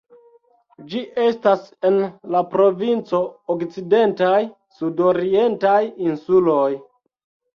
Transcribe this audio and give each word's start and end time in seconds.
Ĝi 0.91 1.01
estas 1.23 1.67
en 1.89 1.97
la 2.35 2.39
provinco 2.53 3.19
Okcidentaj 3.55 4.41
sudorientaj 4.79 5.77
insuloj. 6.09 6.67